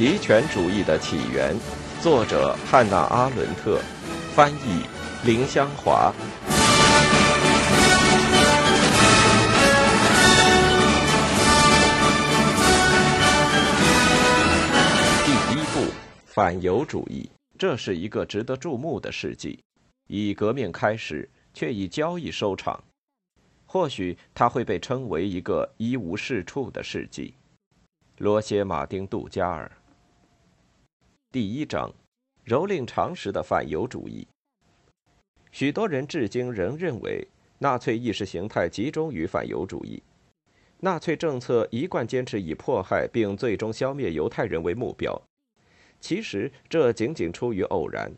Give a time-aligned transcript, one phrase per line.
[0.00, 1.54] 极权主义的起源，
[2.00, 3.78] 作者汉娜·阿伦特，
[4.34, 4.82] 翻译
[5.26, 6.10] 林香华。
[15.26, 15.92] 第一部，
[16.24, 17.28] 反犹主义。
[17.58, 19.62] 这是一个值得注目的世纪，
[20.06, 22.82] 以革命开始，却以交易收场。
[23.66, 27.34] 或许它会被称为一个一无是处的世纪。
[28.16, 29.70] 罗歇·马丁·杜加尔。
[31.32, 31.94] 第一章：
[32.44, 34.26] 蹂躏常识的反犹主义。
[35.52, 37.24] 许多人至今仍认为，
[37.58, 40.02] 纳粹意识形态集中于反犹主义。
[40.80, 45.22] 纳粹政策一贯坚持以迫害并最终消灭犹太人为目标。
[46.00, 48.10] 其实这仅仅出于偶然。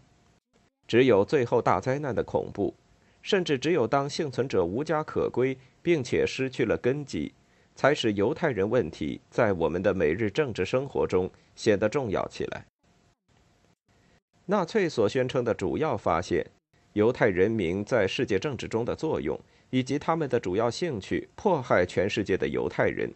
[0.86, 2.74] 只有最后大灾难的恐怖。
[3.20, 7.34] 甚至只有当幸存者无家可归，并且失去了根基，
[7.74, 12.64] 才使犹太人问题在我们的每日政治生活中显得重要起来。
[14.46, 16.44] 纳粹所宣称的主要发现，
[16.94, 19.38] 犹太人民在世界政治中的作用，
[19.70, 23.10] 以及他们的主要兴趣——迫害全世界的犹太人，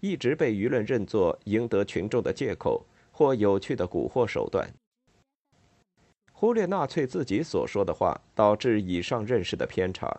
[0.00, 4.68] 一直被舆论认作赢得群众的借口或有趣的蛊惑手段。
[6.32, 10.14] 忽略纳粹自己所说的话，导致以上认识的偏差。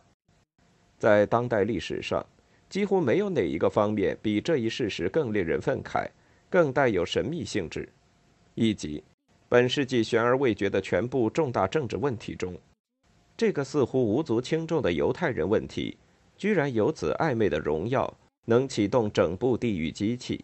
[0.97, 2.25] 在当代历史上，
[2.67, 6.09] 几乎没有哪一个方面比这一事实更令人愤慨、
[6.49, 7.87] 更带有神秘性质。
[8.55, 9.03] 以及，
[9.49, 12.53] 本世纪悬而未决的全部重大政治问题中，
[13.37, 15.97] 这个似乎无足轻重的犹太人问题，
[16.37, 18.13] 居然有此暧昧的荣耀，
[18.45, 20.43] 能启动整部地狱机器。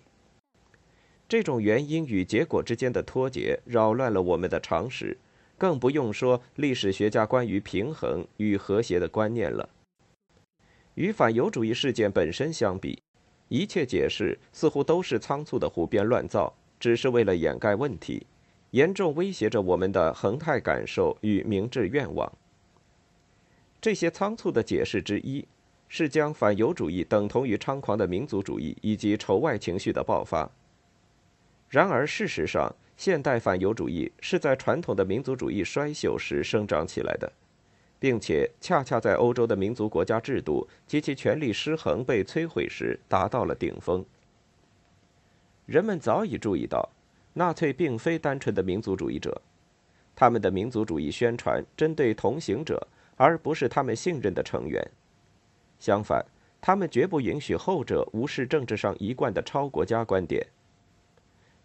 [1.27, 5.17] 这种原因与结果之间的脱节，扰乱了我们的常识。
[5.55, 9.69] 更不用说历史学家关于平衡与和谐的观念了。
[10.95, 13.01] 与反犹主义事件本身相比，
[13.47, 18.25] 一切解释似乎都是仓促的胡编乱造，只是为了掩盖问题，
[18.73, 22.31] 严重威胁着我们的恒泰感受与明智愿望。
[23.79, 25.45] 这些仓促的解释之一，
[25.87, 30.49] 是将反犹主义等同于猖狂的民族主义以及仇外情绪的爆发。
[31.69, 37.31] 然而，事实上，现代反犹主义是在传统的民族主义衰朽时生长起来的，
[37.99, 44.03] 并且恰恰在欧洲的民族国家制度及其权力失衡被摧毁时达到了顶峰。
[45.67, 46.89] 人们早已注意到，
[47.33, 49.41] 纳粹并非单纯的民族主义者，
[50.15, 54.85] 他们的民族主义宣传针对同行者，而不是他们信任的成员。
[55.79, 56.23] 相反，
[56.61, 60.45] 他们绝不允许后者无视政治上一贯的超国家观点。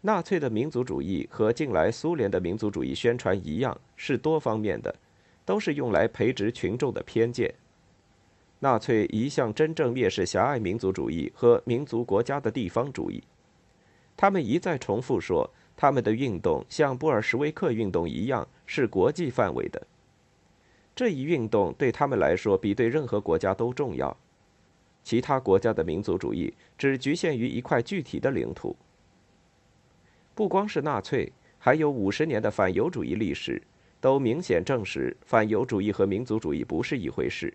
[0.00, 4.94] 纳粹的民族主义和近来苏联的民族主义宣传一样，是多方面的，
[5.44, 7.52] 都是用来培植群众的偏见。
[8.60, 13.22] 纳粹一向真正蔑视狭隘民族主义和民族国家的地方主义。
[14.16, 15.48] 他们一再重复说，
[15.80, 19.80] 他们的运动像布尔什维克运动一样是国际范围的。
[20.96, 24.14] 这一运动对他们来说比对任何国家都重要。
[25.04, 28.74] 其他国家的民族主义只局限于一块具体的领土。
[30.34, 33.62] 不光是纳粹，还有五十年的反犹主义历史，
[34.00, 37.54] 都明显证实反犹主义和民族主义不是一回事。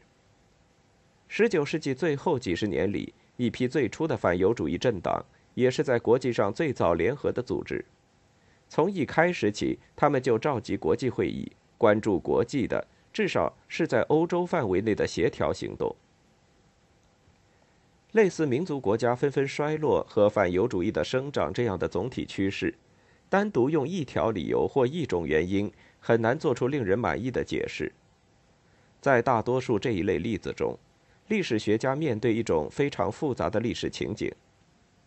[1.28, 5.26] 十九世纪最后几十年里，一批最初的反犹主义政党，
[5.56, 7.84] 也是在国际上最早联合的组织。
[8.74, 15.96] 从一开始起，他们就召集国际会议，关注国际的，至少是在欧洲范围内的协调行动。
[18.14, 22.74] 类似民族国家纷纷衰落和反犹主义的生长这样的总体趋势，
[23.30, 27.92] 单独用一条理由或一种原因很难做出令人满意的解释。
[29.00, 30.76] 在大多数这一类例子中，
[31.28, 34.34] 历史学家面对一种非常复杂的历史情景，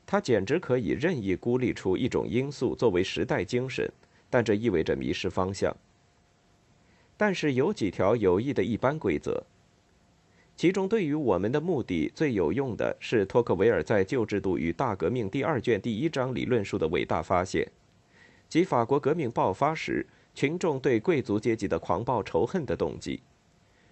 [0.06, 3.90] 他简直可以任意孤立出一种因素作为时代精神，
[4.30, 5.76] 但这意味着迷失方向。
[7.16, 9.42] 但是有几条有益的一般规则。
[10.54, 17.70] 其中，对于我们的目的最有用的是托克维尔在《旧制度与大革命》第二卷第一章里论述的伟大发现，
[18.48, 23.20] 即法国革命爆发时群众对贵族阶级的狂暴仇恨的动机。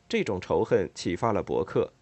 [0.09, 1.93] 这种仇恨启发了伯克，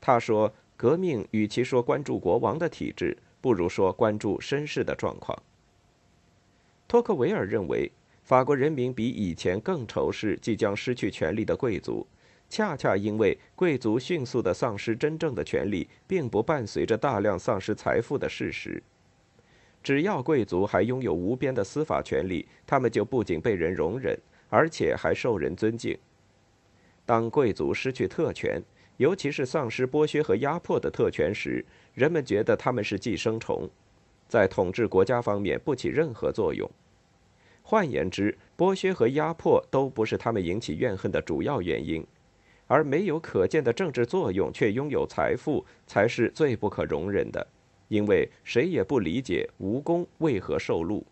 [0.00, 3.16] 他说：“革命与其说关注国王的体制，
[3.48, 5.42] 不如说关注绅士的状况。”
[6.86, 7.90] 托克维尔认为，
[8.22, 12.06] 法国人民比以前更仇视即将失去权力的贵族。
[12.50, 18.82] 恰恰因为贵族迅速的丧失真正的权利，并不伴随着大量丧失财富的事实。
[19.82, 24.18] 只要贵族还拥有无边的司法权利，他们就不仅被人容忍，
[24.50, 25.96] 而且还受人尊敬。
[27.06, 28.62] 当贵族失去特权，
[28.98, 31.64] 尤其是丧失剥削和压迫的特权时，
[31.98, 33.68] 人们觉得他们是寄生虫。
[34.28, 36.70] 在统治国家方面不起任何作用。
[37.60, 42.06] 换言之，剥削和压迫都不是他们引起怨恨的主要原因，
[42.68, 47.44] 而没有可见的政治作用却拥有财富才是最不可容忍的，
[47.88, 51.04] 因为谁也不理解无功为何受禄。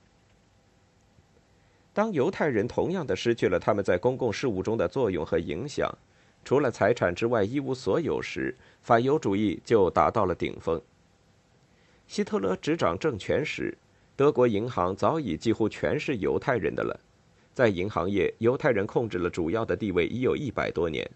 [1.92, 5.92] 当犹太人同样的失去了他们在公共事务中的作用和影响，
[6.46, 10.80] 除了财产之外一无所有时，反犹主义就达到了顶峰。
[12.06, 13.76] 希特勒执掌政权时。
[14.14, 16.98] 德国银行早已几乎全是犹太人的了，
[17.52, 21.06] 在银行业，犹太人控制了主要的地位已有一百多年。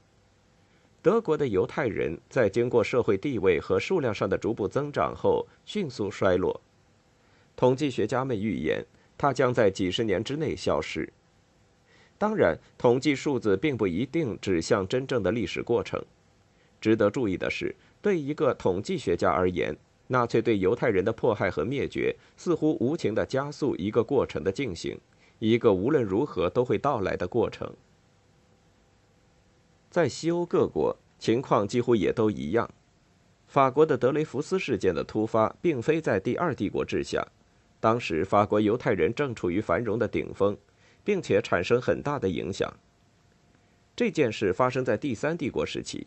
[1.01, 6.61] 德国的犹太人在经过社会地位和数量上的逐步增长后，迅速衰落。
[7.55, 8.85] 统计学家们预言，
[9.17, 11.11] 它将在几十年之内消失。
[12.21, 15.99] 当然，统计数字并不一定指向真正的历史过程。
[16.79, 19.75] 值得注意的是，对一个统计学家而言。
[20.09, 25.01] 纳粹对犹太人的迫害和灭绝，似乎无情地加速一个过程的进行，
[25.39, 27.75] 一个无论如何都会到来的过程。
[29.89, 32.69] 在西欧各国，情况几乎也都一样。
[33.47, 37.27] 法国的德雷福斯事件的突发，并非在第二帝国治下，
[37.81, 40.55] 当时法国犹太人正处于繁荣的顶峰，
[41.05, 42.73] 并且产生很大的影响。
[43.95, 46.07] 这件事发生在第三帝国时期，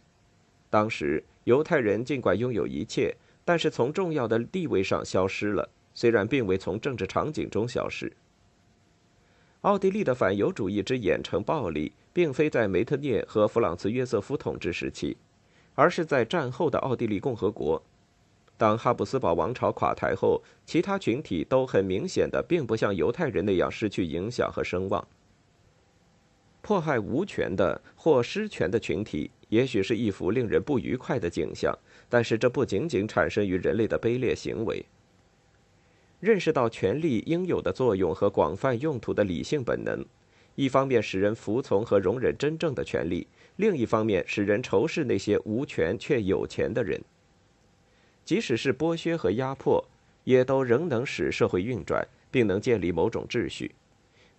[0.70, 3.16] 当时犹太人尽管拥有一切。
[3.46, 8.10] 但是从重要的地位上消失了，虽然并未从政治场景中消失。
[9.64, 15.18] 奥地利的反犹主义之演成暴力，并非在梅特涅和弗朗茨约瑟夫统治时期，
[15.76, 17.84] 而是在战后的奥地利共和国。
[18.64, 25.06] 当哈布斯堡王朝垮台后，其他群体都很明显的并不像犹太人那样失去影响和声望。
[26.62, 31.78] 迫害无权的或失权的群体，也许是一幅令人不愉快的景象。
[32.08, 34.86] 但是这不仅仅产生于人类的卑劣行为。
[36.22, 40.06] 认识到权力应有的作用和广泛用途的理性本能，
[40.56, 43.28] 一方面使人服从和容忍真正的权利，
[43.58, 47.04] 另一方面使人仇视那些无权却有钱的人。
[48.26, 49.84] 即使是剥削和压迫，
[50.24, 53.74] 也都仍能使社会运转，并能建立某种秩序。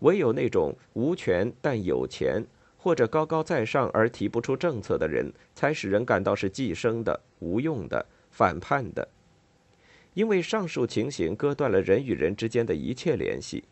[0.01, 2.45] 唯有那种无权但有钱。
[2.77, 9.09] 或者高高在上而提不出政策的人，才使人感到是寄生的、无用的、反叛的。
[10.13, 13.65] 因为上述情形割断了人与人之间的一切联系。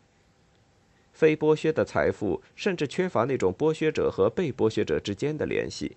[1.11, 5.95] 非剥削的财富甚至缺乏那种剥削者和被剥削者之间的联系。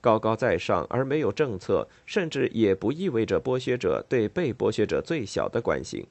[0.00, 6.06] 高高在上而没有政策，甚至也不意味着剥削者对被剥削者最小的关心。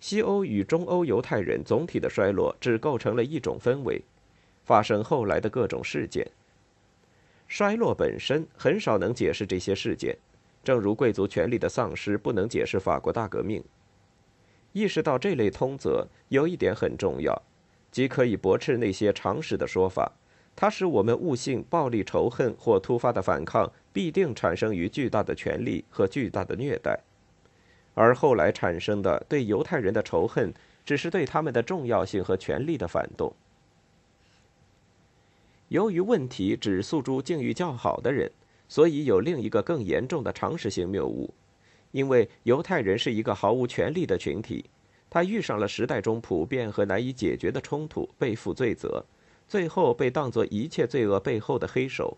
[0.00, 4.02] 西欧与中欧犹太人总体的衰落，只构成了一种氛围。
[4.64, 6.28] 发生后来的各种事件，
[7.46, 10.18] 衰落本身很少能解释这些事件，
[10.64, 13.62] 正如贵族权力的丧失不能解释法国大革命。
[14.72, 17.40] 意识到这类通则，有一点很重要，
[17.92, 20.10] 即可以驳斥那些常识的说法，
[20.56, 26.98] 它使我们悟性暴力仇恨或突发的反抗必定产生于巨大的权力和巨大的虐待，
[27.92, 30.52] 而后来产生的对犹太人的仇恨，
[30.84, 33.34] 只是对他们的重要性和权力的反动。
[35.68, 38.30] 由于问题只诉诸境遇较好的人，
[38.68, 41.34] 所以有另一个更严重的常识性谬误。
[41.92, 44.64] 因为犹太人是一个毫无权利的群体，
[45.10, 49.04] 他遇上了时代中普遍和难以解决的冲突，背负罪责，
[49.48, 52.16] 最后被当作一切罪恶背后的黑手。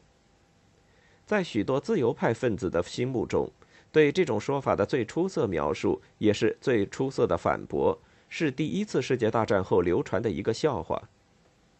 [1.26, 3.50] 在许多自由派分子的心目中，
[3.92, 11.02] 对这种说法的最出色描述，也是最出色的反驳，是第一次世界大战后流传的一个笑话。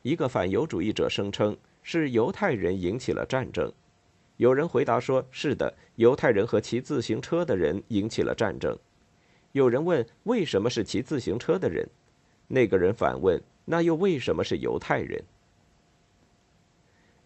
[0.02, 3.73] 一个反犹主义者声称是犹太人引起了战争，
[4.37, 8.78] 有人回答说：“是的，犹太人和骑自行车的人引起了战争。”
[9.52, 11.88] 有人问：“为什么是骑自行车的人？”
[12.49, 15.25] 那个人反问：“那又为什么是犹太人？”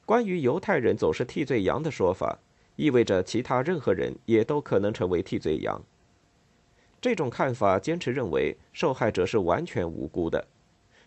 [0.04, 2.38] 关于犹太人总是替罪羊的说法，
[2.76, 5.80] 意味着其他任何人也都可能成为替罪羊。
[7.00, 10.46] 这种看法坚持认为受害者是完全无辜的。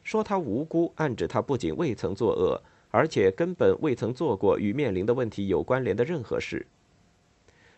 [0.03, 2.61] 说他无辜，暗指他不仅未曾作恶，
[2.91, 6.65] 而且根本未曾做过与面临的问题有关联的任何事。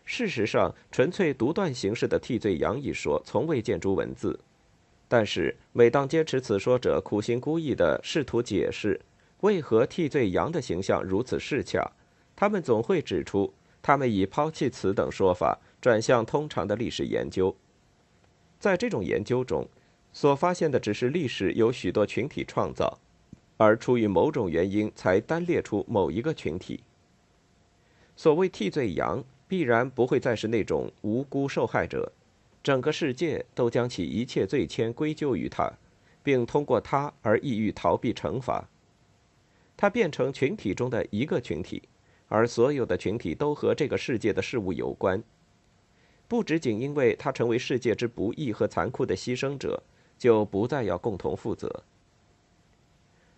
[0.03, 4.39] 事实上，纯粹独断形式的替罪羊一说从未见诸文字，
[5.07, 8.99] 但是每当坚持此说者苦心孤诣地试图解释
[9.41, 11.91] 为何替罪羊的形象如此适恰，
[12.35, 17.55] 他们总会指出，他们已抛弃此等说法，转向通常的历史研究。
[18.59, 19.67] 在这种研究中。
[20.13, 22.97] 所发现的只是历史由许多群体创造，
[23.55, 26.79] 而出于某种原因才单列出某一个群体。
[28.15, 32.11] 所谓替罪羊，必然不会再是那种无辜受害者，
[32.63, 35.71] 整个世界都将其一切罪愆归咎于他，
[36.23, 38.67] 并通过他而意欲逃避惩罚。
[39.77, 41.83] 他变成群体中的一个群体，
[42.27, 45.23] 而所有的群体都和这个世界的事物有关。
[46.27, 49.81] 不只仅因为他成为世界之不义和残酷的牺牲者，
[50.17, 51.83] 就不再要共同负责。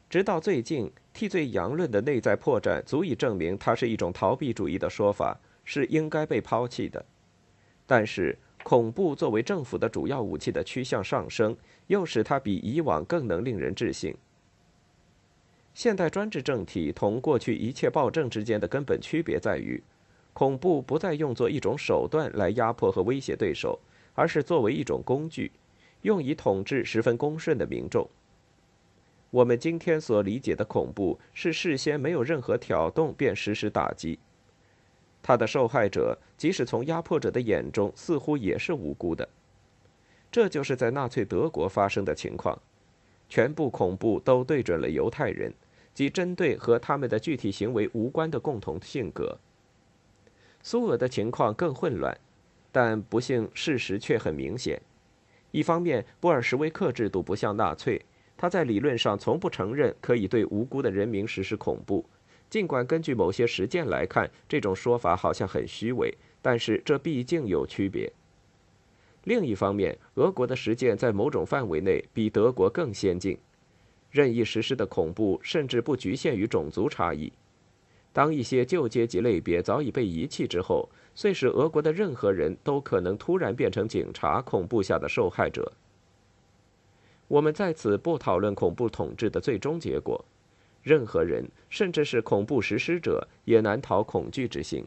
[0.10, 7.06] 直到最近，替罪羊论的内在破绽足以证明它是一种逃避主义的说法，是应该被抛弃的。
[7.86, 11.56] 但是，恐怖作为政府的主要武器的趋向上升，
[11.88, 14.16] 又使它比以往更能令人置信。
[15.74, 19.82] 现代专制政体同过去一切暴政之间的根本区别在于。
[20.32, 23.78] 恐怖不再用作一种手段来压迫和威胁对手，
[24.14, 25.52] 而是作为一种工具，
[26.04, 28.08] 用以统治十分恭顺的民众。
[29.32, 34.18] 我们今天所理解的恐怖是事先没有任何挑动便实施打击，
[35.22, 39.28] 他的受害者即使从压迫者的眼中似乎也是无辜的。
[40.32, 42.58] 这就是在纳粹德国发生的情况，
[43.30, 45.54] 全部恐怖都对准了犹太人，
[45.94, 49.38] 即针对和他们的具体行为无关的共同性格。
[50.62, 52.18] 苏俄的情况更混乱，
[52.72, 54.82] 但不幸事实却很明显。
[55.52, 58.02] 一方面，布尔什维克制度不像纳粹，
[58.36, 62.06] 他在理论上从不承认可以对无辜的人民实施恐怖，
[62.50, 68.12] 尽管根据某些实践来看，这种说法好像很虚伪，但是这毕竟有区别。
[69.26, 73.38] 另一方面，俄国的实践在某种范围内比德国更先进，
[74.10, 77.32] 任意实施的恐怖甚至不局限于种族差异。
[78.12, 85.72] 当一些旧阶级类别早已被遗弃之后，遂使俄国的任何人都可能突然变成警察恐怖下的受害者。
[87.28, 90.26] 我们在此不讨论恐怖统治的最终结果，
[90.82, 94.84] 任何人，甚至是恐怖实施者，也难逃恐惧之心。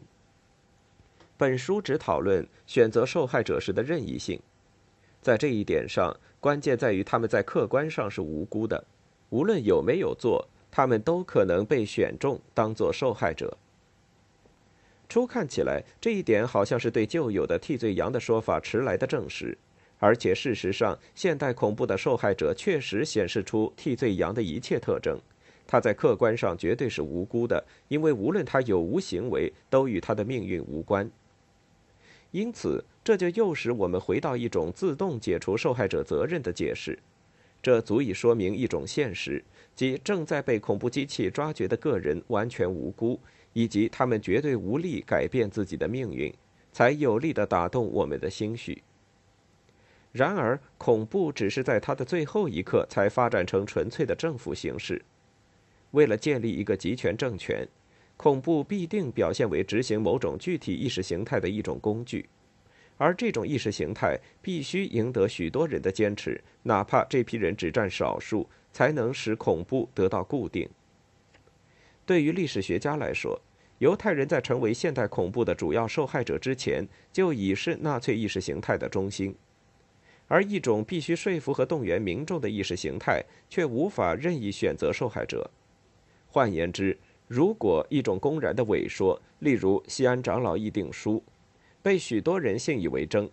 [1.43, 4.39] 本书只讨论选择受害者时的任意性，
[5.21, 8.81] 在这一点上，关键在于他们在客观上是无辜的，
[9.29, 10.47] 无论有没有做。
[10.71, 13.57] 他们都可能被选中当做受害者。
[15.09, 19.57] 初看起来，这一点好像是对旧有的替罪羊的说法迟来的证实，
[19.99, 25.19] 而且事实上，现代恐怖的受害者确实显示出替罪羊的一切特征。
[25.67, 31.11] 他在客观上绝对是无辜的，因为无论他有无行为，都与他的命运无关。
[32.33, 36.97] 因此，这就又使我们回到一种自动解除受害者责任的解释。
[37.61, 39.41] 这足以说明一种现实，
[39.75, 43.19] 即正在被恐怖机器抓掘的个人完全无辜，
[43.53, 46.33] 以及他们绝对无力改变自己的命运，
[46.71, 48.81] 才有力地打动我们的心绪。
[50.11, 54.99] 然而，恐怖只是在它的最后一刻才发展成纯粹的政府形式。
[55.91, 57.67] 为了建立一个集权政权，
[58.23, 62.25] 恐怖必定表现为执行某种具体意识形态的一种工具。
[62.95, 70.69] 而这种意识形态必须赢得许多人的坚持，哪怕这批人只占少数，才能使恐怖得到固定。
[72.05, 73.37] 对于历史学家来说，
[73.79, 79.35] 犹太人在成为现代恐怖的主要受害者之前，就已是纳粹意识形态的中心。
[80.29, 85.51] 而一种必须说服和动员民众的意识形态，却无法任意选择受害者。
[86.29, 91.23] 换言之，如果一种公然的伪说，例如西安长老议定书。
[91.81, 93.29] 被许多人信以为真，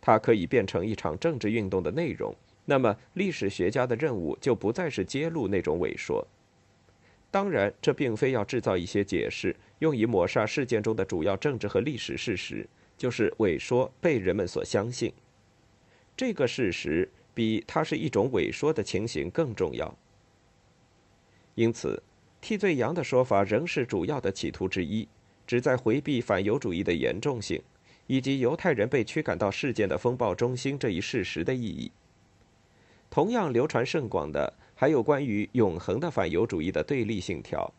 [0.00, 2.34] 它可以变成一场政治运动的内容。
[2.64, 6.26] 那么，历史学家的任务就不再是揭露那种伪说。
[7.30, 15.12] 当然，这并非要制造一些解释，用以抹杀事件中的主要政治和历史事实，就是伪说被人们所相信。
[16.16, 19.94] 这个事实比它是一种伪说的情形更重要。
[21.54, 22.02] 因此，
[22.46, 25.08] 替罪羊的说法仍是主要的企图之一，
[25.48, 27.60] 旨在回避反犹主义的严重性。
[28.06, 31.90] 以及犹太人被驱赶到事件的风暴中心这一事实的意义。
[33.10, 37.74] 同样流传甚广的，还有关于永恒的反犹主义的对立信条。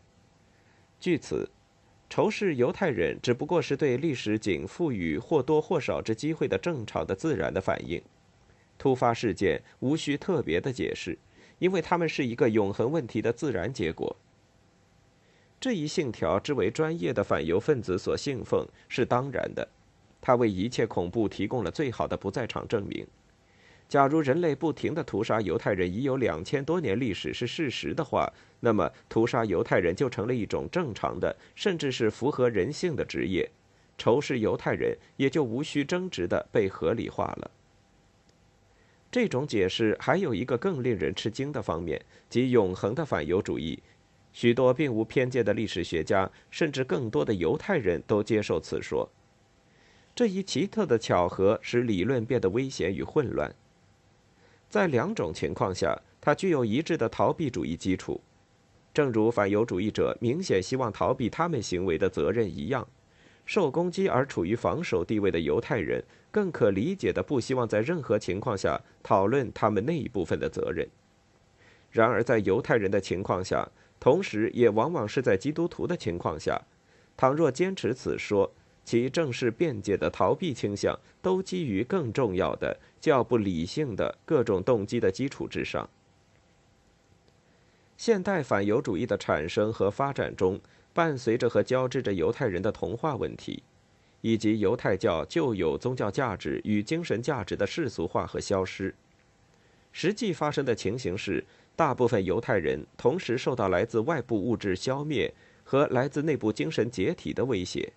[1.00, 1.48] 据此，
[2.10, 8.02] 仇视犹太人只不过是对历史仅赋予或多或少之机会的正常的自然的反应。
[8.76, 11.16] 突发事件无需特别的解释，
[11.58, 14.14] 因为它们是一个永恒问题的自然结果。
[15.60, 19.66] 这一信条之为专业的反犹分子所信奉是当然的。
[20.20, 23.06] 他为一切恐怖提供了最好的不在场证明。
[23.88, 33.50] 假如人类不停地屠杀犹太人已有两千多年历史是事实的话，那么屠杀犹太人就成了一种正常的，甚至是符合人性的职业。
[33.96, 37.50] 仇视犹太人也就无需争执地被合理化了。
[39.10, 43.82] 这种解释还有一个更令人吃惊的方面，即永恒的反犹主义。
[44.32, 49.08] 许多并无偏见的历史学家，甚至更多的犹太人都接受此说。
[50.14, 53.54] 这一奇特的巧合使理论变得危险与混乱。
[54.68, 58.20] 在两种情况下，它具有一致的逃避主义基础，
[58.92, 62.86] 正如反犹主义者明显希望逃避他们行为的责任一样，
[63.46, 70.86] 受攻击而处于防守地位的犹太人更可理解的不希望在任何情况下讨论他们那一部分的责任。
[71.90, 73.66] 然而，在犹太人的情况下，
[74.00, 76.60] 同时也往往是在基督徒的情况下，
[77.16, 78.52] 倘若坚持此说，
[78.84, 85.88] 其正式辩解的逃避倾向都基于更重要的、较不理性的各种动机的基础之上。
[87.96, 90.60] 现代反犹主义的产生和发展中，
[90.94, 93.62] 伴随着和交织着犹太人的同化问题，
[94.20, 98.94] 以及犹太教旧有宗教价值与精神价值的世俗化和消失。
[99.90, 101.44] 实际发生的情形是，
[101.78, 105.32] 大部分犹太人同时受到来自外部物质消灭
[105.62, 107.92] 和来自内部精神解体的威胁。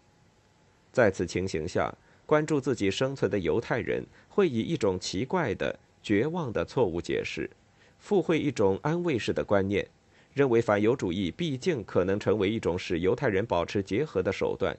[0.92, 1.92] 在此情形下，
[2.28, 7.50] 关注自己生存的犹太人会以一种奇怪的、绝望的错误解释，
[7.98, 9.84] 附会一种安慰式的观念，
[10.32, 14.78] 认为反犹主义毕竟可能成为一种使犹太人保持结合的手段。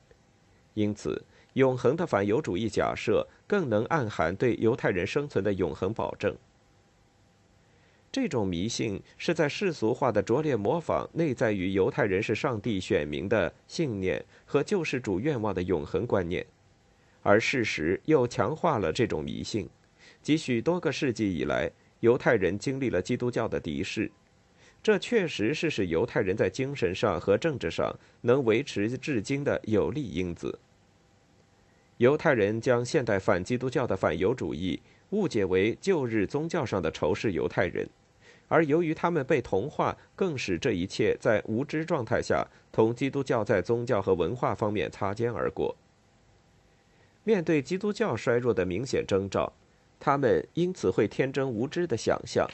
[0.75, 1.21] 因此，
[1.55, 6.33] 永恒的反犹主义假设更能暗含对犹太人生存的永恒保证。
[8.13, 16.45] 这种迷信是在世俗化的拙劣模仿内在于犹太人是上帝选民的信念和救世主愿望的永恒观念，
[17.23, 19.67] 而事实又强化了这种迷信。
[20.21, 24.13] 即许多个世纪以来，犹太人经历了基督教的敌视，
[24.83, 30.59] 这确实是使犹太人在精神上和政治上能维持至今的有利因子。
[31.97, 34.79] 犹太人将现代反基督教的反犹主义
[35.11, 37.89] 误解为旧日宗教上的仇视犹太人。
[38.53, 45.75] 而由于他们被同化，更使这一切在无知状态下同基督教在宗教和文化方面擦肩而过。
[47.25, 49.51] 面对基督教衰弱的明显征兆，
[49.99, 52.47] 他们因此会天真无知的想象，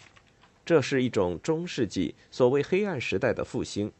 [0.64, 3.90] 这是一种中世纪所谓黑暗时代的复兴。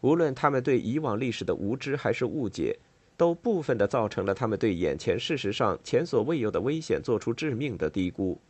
[0.00, 2.76] 无论他们对以往历史的无知还是误解，
[3.16, 8.40] 都部分的造成了他们对眼前事实上前所未有的危险做出致命的低估。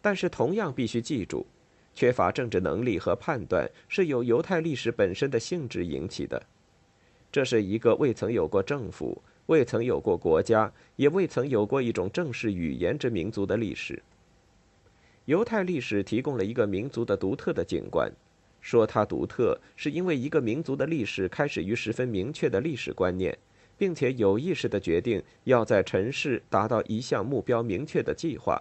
[0.00, 1.44] 但是，同样必须记住。
[1.96, 6.40] 缺乏政治能力和判断是由犹太历史本身的性质引起的。
[7.32, 14.02] 这是一个未曾有过政府、未曾有过国家、也未曾有过一种正式语言之民族的历史。
[15.24, 18.12] 犹太历史提供了一个民族的独特的景观。
[18.60, 23.36] 说它独特，是因为一个民族的历史开始于十分明确的历史观念，
[23.78, 28.60] 并且有意识的决定要在尘世达到一项目标明确的计划。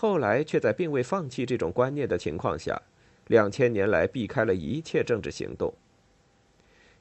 [0.00, 2.80] 后来却在并未放弃这种观念的情况下，
[3.26, 5.70] 两千年来避开了一切政治行动。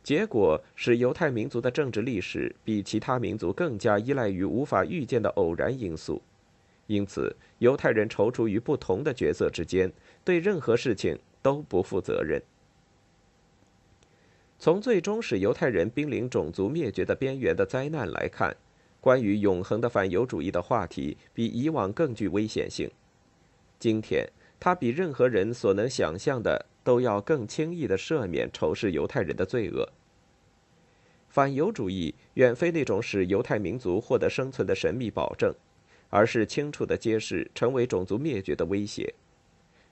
[0.03, 6.21] 结果使犹太民族的政治历史比其他民族更加依赖于无法预见的偶然因素，
[6.87, 9.89] 因此犹太人踌躇于不同的角色之间，
[10.25, 12.41] 对任何事情都不负责任。
[14.57, 18.53] 从最终使犹太人濒临种族灭绝的边缘的灾难来看。
[19.01, 22.89] 关于永恒的反犹主义的话题比以往更具危险性。
[23.79, 24.27] 今天，
[24.59, 29.87] 它比任何人所能想象的都要更轻易地赦免仇视犹太人的罪恶。
[31.29, 35.53] 反犹主义远非那种使犹太民族获得生存的神秘保证，
[36.09, 39.13] 而是清楚地揭示成为种族灭绝的威胁。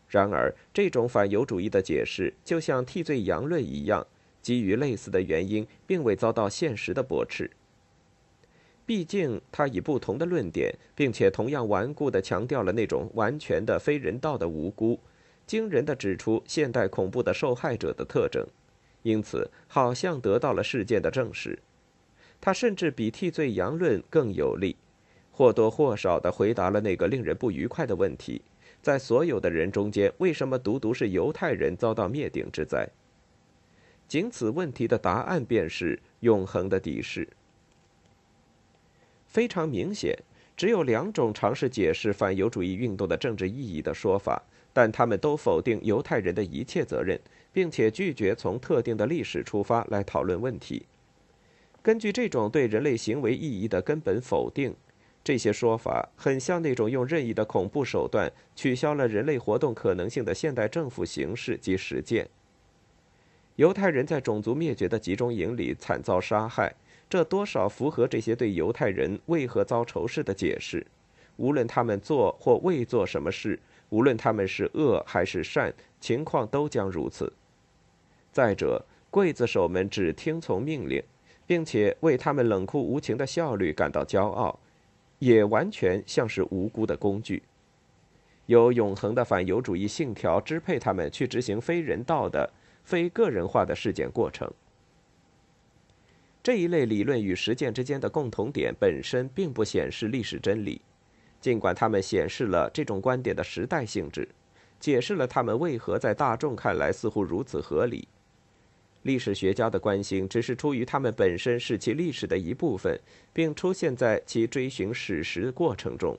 [0.09, 4.05] 然而，这种反犹主义的解释就像替罪羊论一样，
[4.41, 7.51] 基于类似的原因，并未遭到现实的驳斥。
[8.87, 14.97] 毕竟，他以不同的论点，并且同样顽固地强调了那种完全的非人道的无辜，
[15.45, 18.47] 惊人地指出现代恐怖的受害者的特征，
[19.03, 21.59] 因此好像得到了事件的证实。
[22.39, 24.77] 他甚至比替罪羊论更有力，
[25.33, 28.41] 或多或少地回答了那个令人不愉快的问题：
[28.81, 32.87] 在所有的人中间，为什么独独是犹太人遭到灭顶之灾？
[34.07, 37.27] 仅此问题的答案便是永恒的敌视。
[39.27, 40.17] 非常明显，
[40.55, 44.41] 只有两种尝试解释反犹主义运动的政治意义的说法，
[44.73, 47.19] 但他们都否定犹太人的一切责任，
[47.51, 50.85] 并且拒绝从特定的历史出发来讨论问题。
[51.81, 54.75] 根据这种对人类行为意义的根本否定，
[55.23, 62.27] 这些说法很像那种用任意的恐怖手段取消了人类活动可能性的现代政府形式及实践。
[63.57, 66.75] 犹太人在种族灭绝的集中营里惨遭杀害。
[67.09, 70.85] 这多少符合这些对犹太人为何遭仇视的解释？
[71.37, 77.31] 无论他们做或未做什么事，无论他们是恶还是善，情况都将如此。
[78.33, 81.01] 再者，刽子手们只听从命令，
[81.45, 84.59] 并且为他们冷酷无情的效率感到骄傲，
[85.19, 87.41] 也完全像是无辜的工具。
[88.47, 92.49] 由永恒的反犹主义信条支配他们去执行非人道的、
[92.83, 94.51] 非个人化的事件过程。
[96.47, 100.79] 这一类理论与实践之间的共同点本身并不显示历史真理，
[101.41, 104.25] 尽管它们显示了这种观点的时代性质，
[104.79, 108.07] 解释了他们为何在大众看来似乎如此合理。
[109.01, 112.97] 历史学家的关心只是出于他们本身是其历史的一部分，
[113.33, 116.17] 并出现在其追寻史实过程中。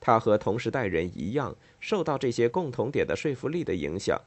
[0.00, 4.18] 他和同时代人一样，受到这些共同点的说服力的影响。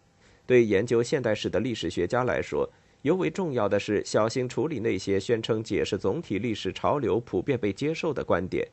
[0.45, 2.69] 对研究现代史的历史学家来说，
[3.01, 8.67] 尤为重要的是小心处理那些宣称解释总体历史潮流普遍被接受的观点，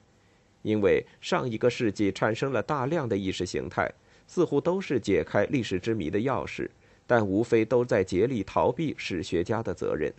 [0.63, 3.91] 因为上一个世纪产生了大量的意识形态，
[4.27, 6.69] 似乎都是解开历史之谜的钥匙，
[7.07, 10.13] 但无非都在竭力逃避史学家的责任。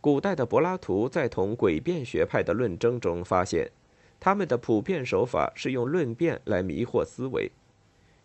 [0.00, 3.70] 古代的柏拉图在同诡辩学派的论争中发现。
[4.22, 7.50] 他们的普遍手法是用论辩来迷惑思维，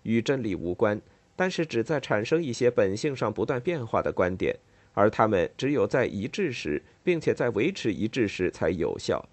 [0.04, 1.02] 与真理无关，
[1.36, 4.56] 但是只在产生一些本性上不断变化的观点，
[4.94, 9.28] 而他们只有在一致时，并且在维持一致时才有效。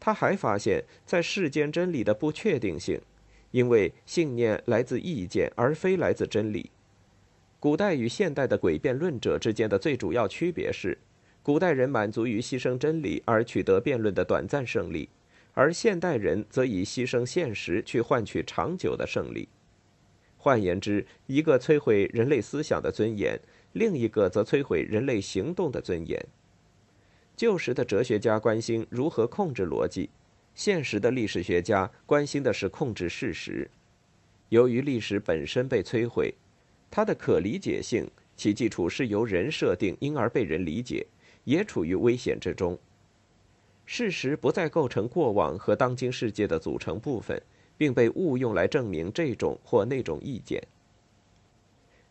[0.00, 3.00] 他还发现，在世间真理的不确定性，
[3.50, 6.70] 因为信念来自意见而非来自真理。
[7.58, 10.96] 古代与现代的诡辩论者之间的最主要区别是，
[11.42, 15.08] 古代人满足于牺牲真理而取得辩论的短暂胜利。
[15.54, 19.48] 而现代人则以牺牲现实去换取长久的胜利。
[20.38, 23.38] 换言之，一个摧毁人类思想的尊严，
[23.72, 26.24] 另一个则摧毁人类行动的尊严。
[27.36, 30.08] 旧时的哲学家关心如何控制逻辑，
[30.54, 33.68] 现实的历史学家关心的是控制事实。
[34.48, 36.34] 由于历史本身被摧毁，
[36.90, 41.06] 它的可理解性，其基础是由人设定，因而被人理解，
[41.44, 42.78] 也处于危险之中。
[43.84, 47.40] 事实不再构成过往和当今世界的组成部分，
[47.78, 50.62] 并被误用来证明这种或那种意见。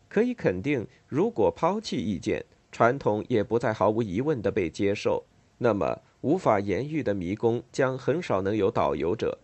[0.08, 5.22] 可以肯定，如果抛弃意见，传统也不再毫无疑问地被接受，
[5.58, 9.38] 那么无法言喻的迷宫将很少能有导游者。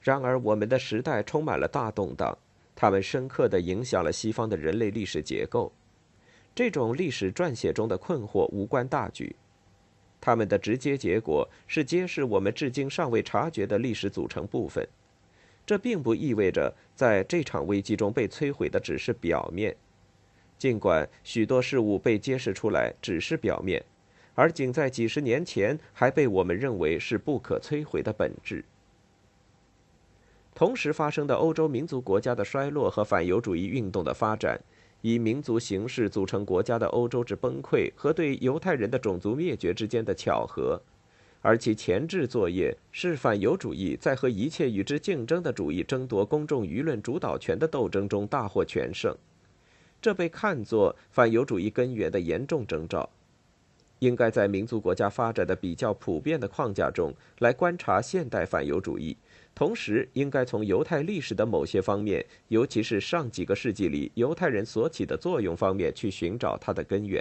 [0.00, 2.36] 然而，我们的时代充满了大动荡，
[2.76, 5.72] 它们深刻地影响了西方的人类历史结构。
[6.54, 9.34] 这种历史撰写中的困惑无关大局。
[10.20, 14.86] 他们的直接结果是揭示我们至今尚未察觉的历史组成部分。
[15.68, 19.76] 这并不意味着在这场危机中被摧毁的只是表面，
[20.56, 23.84] 尽管许多事物被揭示出来只是表面，
[24.34, 28.64] 而仅在几十年前还被我们认为是不可摧毁的本质。
[30.54, 34.58] 同时发生的欧洲民族国家的衰落和反犹主义运动的发展。
[35.02, 40.80] 以民族形式组成国家的欧洲之崩溃和对犹太人的种族灭绝之间的巧合，
[41.40, 49.16] 而其前置作业是反犹主义在和一切与之竞争的主义争夺公众舆论主导权的斗争中大获全胜，
[50.02, 53.08] 这被看作反犹主义根源的严重征兆。
[54.00, 59.16] 应该在民族国家发展的比较普遍的框架中来观察现代反犹主义。
[59.56, 67.20] 同时，应该从犹太历史的某些方面，尤其是上几个世纪里犹太人所起的作用方面去寻找它的根源。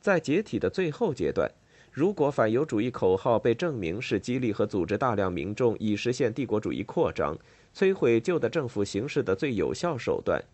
[0.00, 1.50] 在解体的最后阶段，
[1.96, 7.34] 如果反犹主义口号被证明是激励和组织大量民众以实现帝国主义扩张、
[7.74, 10.44] 摧毁旧的政府形式的最有效手段，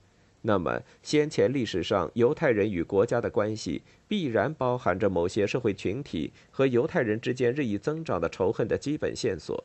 [0.43, 9.65] 那么先前历史上犹太人与国家的关系必然包含着某些社会群体和犹太人之间日益增长的仇恨的基本线索。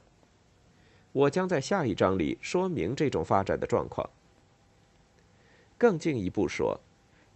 [1.11, 4.09] 我将在下一章里说明这种发展的状况。
[5.77, 6.79] 更进一步说，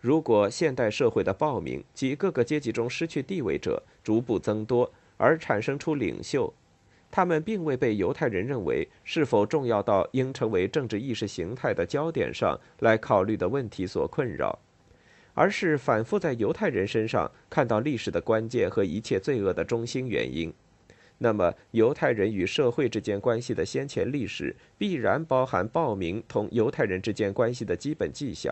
[0.01, 6.51] 如果现代社会的暴民及各个阶级中失去地位者逐步增多，而产生出领袖，
[7.11, 14.57] 他们并未被犹太人认为是否重要到应成为政治意识形态的焦点上来考虑的问题所困扰，
[15.35, 20.51] 而是反复在犹太人身上看到历史的关键和一切罪恶的中心原因。
[21.19, 28.51] 那么，犹太人与社会之间关系的先前历史必然包含暴民同犹太人之间关系的基本迹象。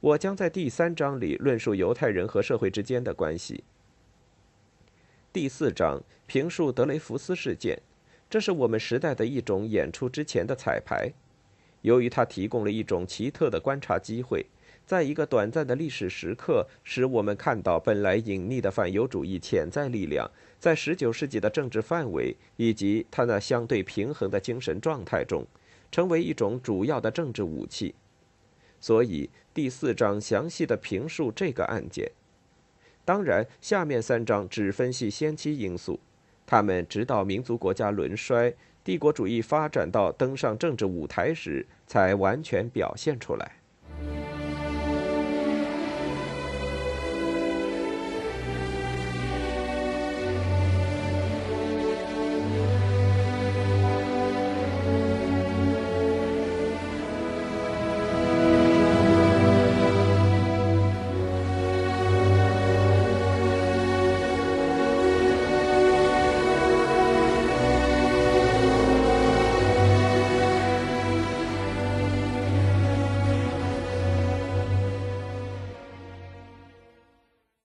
[0.00, 3.64] 我将在第三章里论述犹太人和社会之间的关系。
[5.32, 7.82] 第四章评述德雷福斯事件，
[8.30, 11.12] 这是我们时代的一种演出之前的彩排，
[11.82, 14.46] 由于它提供了一种奇特的观察机会。
[14.86, 20.30] 在一个短暂的历史时刻，使我们看到本来隐匿的反犹主义潜在力量，
[20.60, 25.44] 在19世纪的政治范围以及它那相对平衡的精神状态中，
[25.90, 27.94] 成为一种主要的政治武器。
[28.80, 32.10] 所以第四章详细的评述这个案件。
[33.04, 35.98] 当然，下面三章只分析先期因素，
[36.46, 43.52] 他们直到民族国家轮衰、帝国主义发展到登上政治舞台时，才完全表现出来。